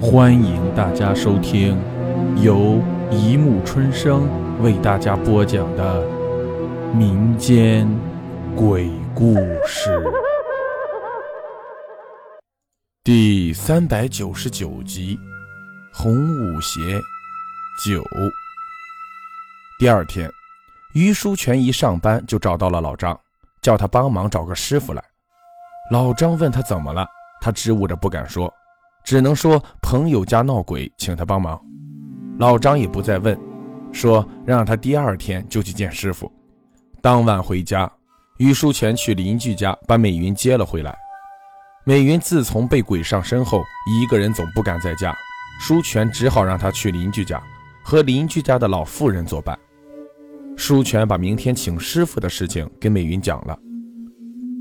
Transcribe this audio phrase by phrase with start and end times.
[0.00, 1.76] 欢迎大家收听
[2.40, 4.28] 由一木春生
[4.62, 6.06] 为大家播讲的
[6.94, 7.84] 民间
[8.54, 9.34] 鬼故
[9.66, 10.00] 事
[13.02, 15.16] 第三百九十九集
[15.92, 16.80] 《红舞鞋
[17.84, 18.00] 九》。
[19.80, 20.30] 第二天，
[20.94, 23.18] 于书全一上班就找到了老张，
[23.60, 25.02] 叫他帮忙找个师傅来。
[25.90, 27.04] 老张问他怎么了，
[27.40, 28.52] 他支吾着不敢说。
[29.04, 31.60] 只能说朋友家闹鬼，请他帮忙。
[32.38, 33.38] 老张也不再问，
[33.92, 36.30] 说让他第二天就去见师傅。
[37.00, 37.90] 当晚回家，
[38.38, 40.96] 于书全去邻居家把美云接了回来。
[41.84, 45.16] 美云自从被鬼上身后，一个人总不敢在家，
[45.58, 47.42] 书全只好让他去邻居家，
[47.82, 49.58] 和邻居家的老妇人作伴。
[50.54, 53.58] 书全把明天请师傅的事情跟美云讲了，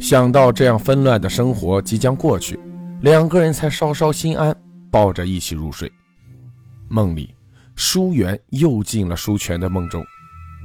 [0.00, 2.58] 想到这样纷乱的生活即将过去。
[3.02, 4.54] 两个人才稍稍心安，
[4.90, 5.90] 抱着一起入睡。
[6.86, 7.34] 梦里，
[7.74, 10.04] 舒媛又进了舒全的梦中，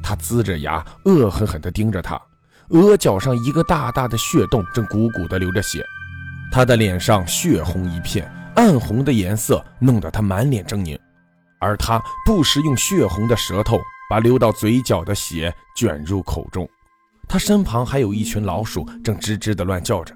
[0.03, 2.21] 他龇着牙，恶狠狠地盯着他，
[2.69, 5.81] 额角上一个大大的血洞正鼓鼓地流着血，
[6.51, 10.99] 他的脸上血红一片，暗红的颜色弄得他满脸狰狞，
[11.61, 13.79] 而他不时用血红的舌头
[14.09, 16.67] 把流到嘴角的血卷入口中，
[17.29, 20.13] 他身旁还有一群老鼠正吱吱地乱叫着。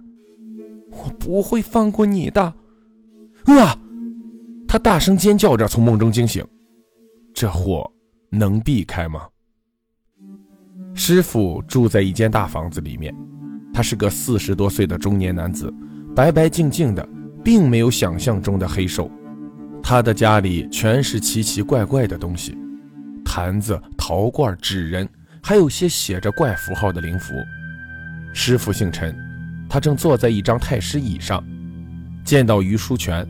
[1.04, 2.42] 我不会放过你的！
[3.46, 3.78] 啊！
[4.68, 6.46] 他大声尖叫着从梦中惊醒。
[7.34, 7.90] 这货
[8.30, 9.28] 能避开吗？
[10.94, 13.16] 师傅住在一间大房子里面，
[13.74, 15.74] 他是个四十多岁的中年男子，
[16.16, 17.08] 白白净净的，
[17.44, 19.10] 并没有想象中的黑瘦。
[19.82, 22.58] 他的家里全是奇奇怪怪的东西：
[23.24, 25.08] 坛子、陶罐、纸人，
[25.42, 27.34] 还有些写着怪符号的灵符。
[28.34, 29.29] 师傅姓陈。
[29.70, 31.44] 他正坐在一张太师椅上，
[32.26, 33.28] 见到于书全，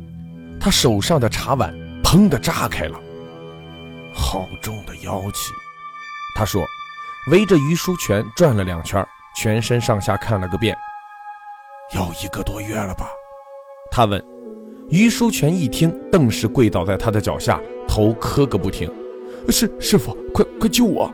[0.59, 2.97] 他手上的茶碗砰的炸开了，
[4.13, 5.51] 好重的妖气！
[6.35, 6.65] 他说，
[7.29, 9.05] 围着于书全转了两圈，
[9.35, 10.75] 全身上下看了个遍。
[11.93, 13.09] 有一个多月了吧？
[13.91, 14.23] 他问。
[14.89, 18.91] 于书全一听，顿时跪倒在他的脚下，头磕个不停。
[19.49, 21.13] 师师傅，快快救我！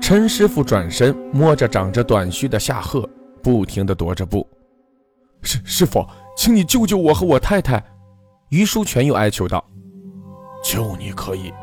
[0.00, 3.06] 陈师傅转身摸着长着短须的夏鹤。
[3.46, 4.44] 不停地踱着步，
[5.40, 6.04] 师师傅，
[6.36, 7.80] 请你救救我和我太太。
[8.48, 9.64] 于书全又哀求道
[10.64, 11.54] ：“救你可以，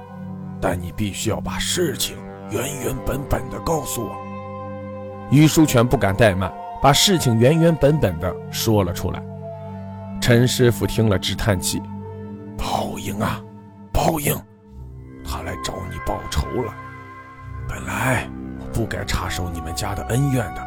[0.61, 2.15] 但你必须要把事情
[2.49, 4.15] 原原本本的告诉我。”
[5.29, 9.21] 于书全不敢怠慢，把事情原原本本的说了出来。
[10.21, 11.81] 陈师傅听了直叹气
[12.57, 13.43] ：“报应啊，
[13.91, 14.33] 报应！
[15.25, 16.73] 他来找你报仇了。
[17.67, 18.25] 本来
[18.61, 20.65] 我不该插手你们家的恩怨的。”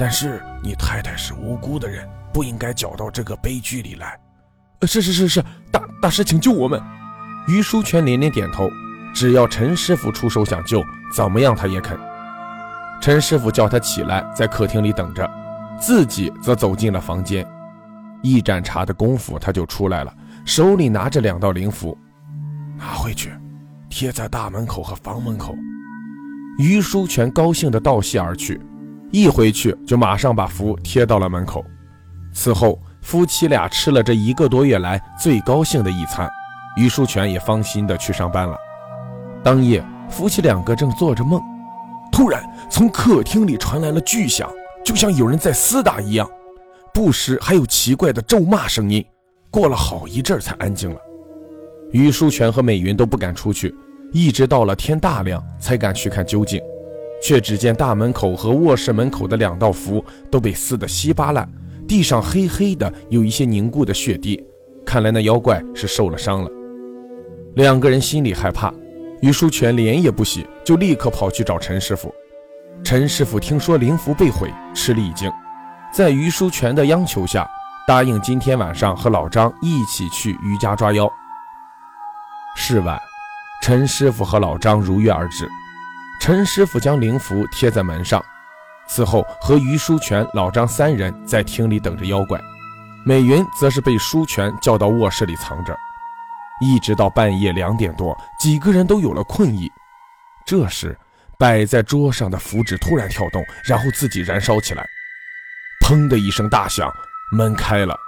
[0.00, 4.18] 但是你太太是无辜的人，不应该搅到这个悲剧里来。
[4.86, 6.82] 是是是是，大大师，请救我们！
[7.46, 8.66] 于书全连连点头，
[9.14, 10.82] 只要陈师傅出手想救，
[11.14, 12.00] 怎么样他也肯。
[13.02, 15.30] 陈师傅叫他起来，在客厅里等着，
[15.78, 17.46] 自己则走进了房间。
[18.22, 20.10] 一盏茶的功夫，他就出来了，
[20.46, 21.94] 手里拿着两道灵符，
[22.78, 23.30] 拿回去，
[23.90, 25.54] 贴在大门口和房门口。
[26.58, 28.58] 于书全高兴地道谢而去。
[29.10, 31.64] 一回去就马上把符贴到了门口。
[32.32, 36.30] 此后，夫妻俩吃了这一个多月来最高兴的一餐，
[36.76, 38.56] 于书全也放心的去上班了。
[39.42, 41.42] 当夜，夫妻两个正做着梦，
[42.12, 44.48] 突然从客厅里传来了巨响，
[44.84, 46.30] 就像有人在厮打一样，
[46.94, 49.04] 不时还有奇怪的咒骂声音。
[49.50, 51.00] 过了好一阵才安静了。
[51.90, 53.74] 于书全和美云都不敢出去，
[54.12, 56.62] 一直到了天大亮才敢去看究竟。
[57.22, 61.48] 却只见大门口和卧室门口的两道符都被撕得稀巴烂，
[61.86, 64.42] 地上黑黑的，有一些凝固的血滴。
[64.84, 66.50] 看来那妖怪是受了伤了。
[67.54, 68.72] 两个人心里害怕，
[69.20, 72.12] 于书全脸也不洗，就立刻跑去找陈师傅。
[72.82, 75.30] 陈师傅听说灵符被毁，吃了一惊，
[75.92, 77.48] 在于书全的央求下，
[77.86, 81.10] 答应今天晚上和老张一起去于家抓妖。
[82.56, 82.98] 是晚，
[83.62, 85.48] 陈师傅和老张如约而至。
[86.20, 88.22] 陈师傅将灵符贴在门上，
[88.86, 92.38] 此后和于书全、老张三人在厅里等着妖怪。
[93.06, 95.74] 美云则是被书全叫到卧室里藏着，
[96.60, 99.66] 一直到半夜两点多，几个人都有了困意。
[100.44, 100.96] 这时，
[101.38, 104.86] 摆在桌上的符纸突然跳动，然后自己燃烧起来。
[105.86, 106.92] 砰的一声大响，
[107.32, 107.98] 门开了。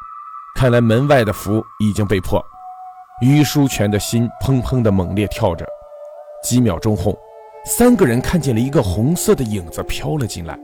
[0.54, 2.44] 看来门外的符已经被破。
[3.22, 5.66] 于书全的心砰砰的猛烈跳着。
[6.44, 7.18] 几秒钟后。
[7.64, 10.58] 三个人看见了一个红色的影子飘了进来，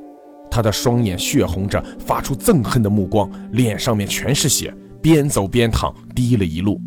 [0.50, 6.80] 他的双眼血红着，发出憎恨的目光，脸上面全是血，边走边躺，滴了一路。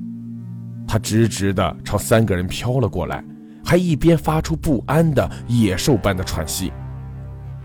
[0.85, 3.23] 他直直地朝三个人飘了过来，
[3.63, 6.73] 还一边发出不安的野兽般的喘息。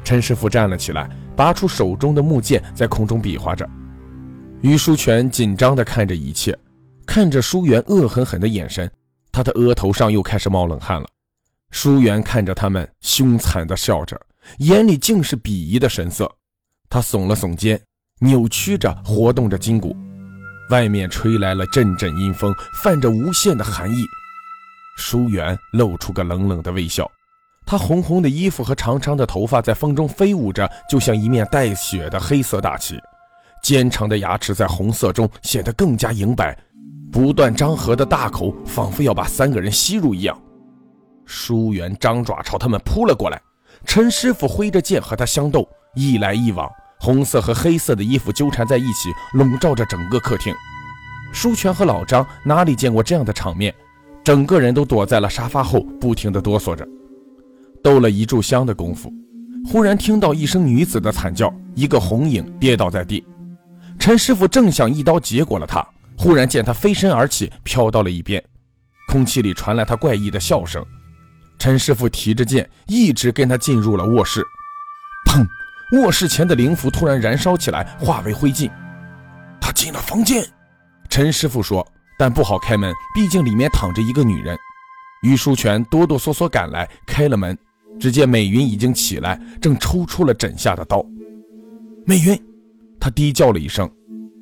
[0.05, 3.69] 陈师傅站了起来，拔出手中的木剑，在空中比划着。
[4.61, 6.57] 于书全紧张地看着一切，
[7.05, 8.89] 看着舒媛恶狠狠的眼神，
[9.33, 11.09] 他的额头上又开始冒冷汗了。
[11.77, 14.19] 舒元看着他们，凶残地笑着，
[14.61, 16.27] 眼里尽是鄙夷的神色。
[16.89, 17.79] 他耸了耸肩，
[18.19, 19.95] 扭曲着活动着筋骨。
[20.71, 22.51] 外面吹来了阵阵阴风，
[22.83, 24.07] 泛着无限的寒意。
[24.97, 27.07] 舒元露出个冷冷的微笑，
[27.67, 32.99] 他红红的衣服和长长的头发在风中飞舞着，就像一面带血的黑色大旗。
[33.63, 36.59] 尖长的牙齿在红色中显得更加莹白，
[37.13, 40.41] 不断张合的大口仿佛要把三个人吸入一样。
[41.27, 43.41] 舒元张爪朝他们扑了过来，
[43.85, 46.71] 陈师傅挥着剑和他相斗，一来一往。
[46.99, 50.55] 红色和黑色的衣服纠缠在一起，笼罩着整个客厅。
[51.31, 53.75] 舒全和老张哪里见过这样的场面，
[54.25, 56.89] 整个人都躲在了沙发后，不停地哆嗦着。
[57.83, 59.13] 斗了一炷香的功夫，
[59.67, 63.23] 忽然听到一声女子的惨叫，一个红影跌倒在地。
[63.99, 65.87] 陈师傅正想一刀结果了他，
[66.17, 68.43] 忽然见他飞身而起，飘到了一边，
[69.13, 70.83] 空气里传来他怪异的笑声。
[71.59, 74.45] 陈师傅提着剑，一直跟他进入了卧室。
[75.29, 75.47] 砰！
[75.93, 78.71] 卧室前的灵符突然燃烧起来，化为灰烬。
[79.61, 80.45] 他进了房间，
[81.09, 81.87] 陈师傅说，
[82.19, 84.57] 但不好开门，毕竟里面躺着一个女人。
[85.23, 87.57] 于书全哆哆嗦嗦赶来，开了门，
[87.99, 91.05] 只见美云已经起来，正抽出了枕下的刀。
[92.05, 92.41] 美云，
[93.01, 93.91] 他低叫了一声。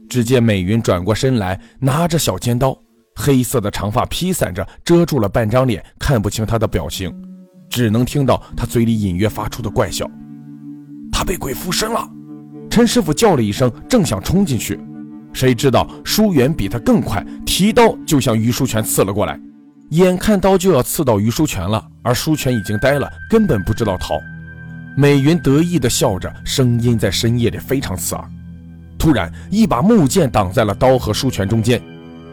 [0.08, 2.78] 只见美云转过身来，拿着小尖刀，
[3.14, 7.12] 黑色的长发披散着，遮住了半张脸，看不清他的表情，
[7.70, 10.08] 只能听到他嘴里隐约发出的怪笑。
[11.12, 12.08] 他被鬼附身了，
[12.68, 14.78] 陈师傅叫了一声，正想冲进去，
[15.32, 19.38] 谁知道舒远比他更快，提刀就向于书全刺了过来。
[19.90, 24.18] 眼看刀就要刺到于书全了，而书全已经呆了，根本不知道逃。
[24.96, 28.24] 美云得意地笑着，声音在深夜里非常刺耳。
[28.98, 31.80] 突然，一把木剑挡在了刀和书全中间。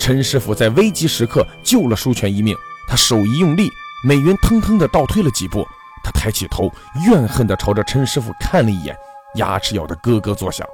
[0.01, 2.57] 陈师傅在危急时刻救了书全一命，
[2.88, 3.69] 他手一用力，
[4.03, 5.63] 美云腾腾地倒退了几步。
[6.03, 6.74] 他抬起头，
[7.06, 8.98] 怨恨地朝着陈师傅看了一眼，
[9.36, 10.68] 牙齿咬得咯咯作响。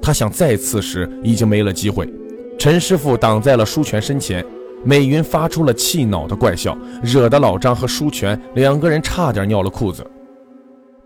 [0.00, 2.10] 他想再刺时，已经没了机会。
[2.58, 4.42] 陈师傅挡在了舒全身前，
[4.84, 10.02] 美云发出了气恼的怪笑，惹得老张和舒全两个人差点尿了裤子。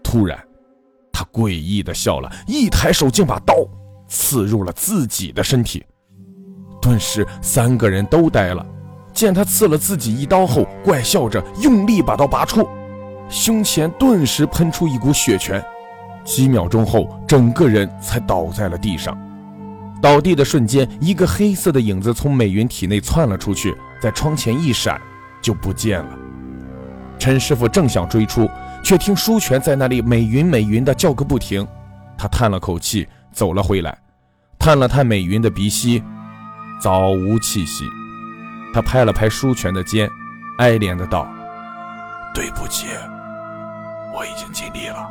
[0.04, 0.38] 突然，
[1.12, 3.56] 他诡异地笑了，一抬手竟把刀
[4.06, 5.84] 刺入了自己的身体。
[6.84, 8.64] 顿时，三个人都呆了。
[9.14, 12.68] 见他刺了自己一刀后，怪笑着用力把刀拔出。
[13.30, 15.64] 胸前顿时喷出一股血泉，
[16.24, 19.18] 几秒钟后，整个人才倒在了地上。
[20.02, 25.00] 倒地的瞬间，一个黑色的影子从美云体内窜了出去，在窗前一闪，
[25.40, 26.18] 就不见了。
[27.18, 28.46] 陈师傅正想追出，
[28.82, 31.66] 却听舒全在那里美云美云的叫个不停。
[32.18, 33.96] 他叹了口气，走了回来，
[34.58, 36.02] 探了探美云的鼻息，
[36.80, 37.88] 早无气息。
[38.72, 40.08] 他拍了拍舒全的肩，
[40.58, 41.28] 哀怜的道
[42.34, 42.86] ：“对不起。”
[44.14, 45.10] 我已经尽力了。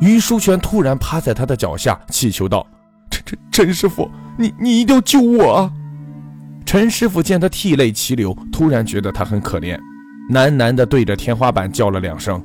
[0.00, 2.66] 于舒全突然趴在他的脚下，祈求道
[3.10, 5.72] ：“陈陈陈师傅，你你一定要救我啊！”
[6.64, 9.78] 陈师傅见他涕泪齐流，突然觉得他很可怜，
[10.30, 12.42] 喃喃地对着天花板叫了两声：“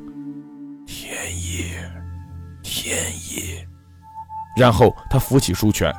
[0.88, 1.72] 天意，
[2.64, 2.98] 天
[3.30, 3.60] 意。”
[4.58, 5.94] 然后他扶起舒全：“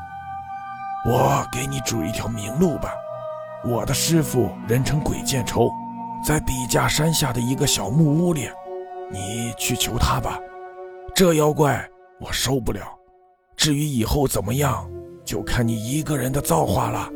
[1.06, 2.90] 我给你指一条明路吧。
[3.64, 5.70] 我的师傅人称鬼见愁，
[6.24, 8.48] 在笔架山下的一个小木屋里。”
[9.08, 10.36] 你去求他吧，
[11.14, 11.88] 这妖怪
[12.20, 12.80] 我受不了。
[13.56, 14.84] 至于以后怎么样，
[15.24, 17.08] 就看你一个人的造化了。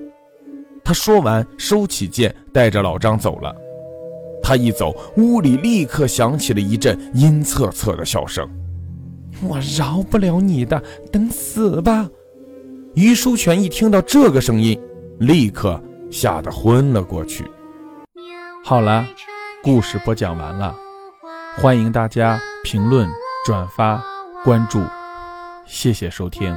[0.85, 3.53] 他说完，收起剑，带着老张走了。
[4.41, 8.49] 他一走，屋里立刻响起了一阵阴恻恻的笑声。
[9.43, 10.81] 我饶不了你的，
[11.11, 12.09] 等死吧！
[12.95, 14.81] 于书全一听到这个声音，
[15.21, 15.81] 立刻
[16.11, 17.49] 吓得昏了过去。
[18.65, 19.07] 好了，
[19.63, 20.75] 故事播讲完了。
[21.57, 23.09] 欢迎大家评论、
[23.47, 24.03] 转发、
[24.45, 24.83] 关注，
[25.67, 26.57] 谢谢收听。